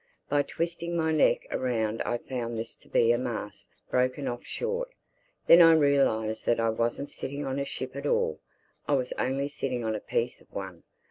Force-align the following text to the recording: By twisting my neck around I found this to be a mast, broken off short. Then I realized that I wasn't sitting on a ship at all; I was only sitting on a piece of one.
By 0.29 0.41
twisting 0.41 0.97
my 0.97 1.11
neck 1.11 1.45
around 1.51 2.01
I 2.01 2.17
found 2.17 2.57
this 2.57 2.73
to 2.77 2.87
be 2.89 3.11
a 3.11 3.19
mast, 3.19 3.69
broken 3.91 4.27
off 4.27 4.43
short. 4.43 4.89
Then 5.45 5.61
I 5.61 5.73
realized 5.73 6.47
that 6.47 6.59
I 6.59 6.69
wasn't 6.71 7.11
sitting 7.11 7.45
on 7.45 7.59
a 7.59 7.65
ship 7.65 7.95
at 7.95 8.07
all; 8.07 8.39
I 8.87 8.95
was 8.95 9.13
only 9.19 9.47
sitting 9.47 9.83
on 9.83 9.93
a 9.93 9.99
piece 9.99 10.41
of 10.41 10.51
one. 10.51 10.81